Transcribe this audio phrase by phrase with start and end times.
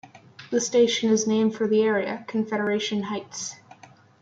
[0.49, 3.57] The station is named for the area, Confederation Heights.